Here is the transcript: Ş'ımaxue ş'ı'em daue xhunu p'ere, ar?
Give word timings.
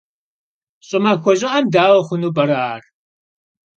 Ş'ımaxue 0.87 1.33
ş'ı'em 1.39 1.65
daue 1.73 2.01
xhunu 2.07 2.29
p'ere, 2.35 2.57
ar? 2.71 2.81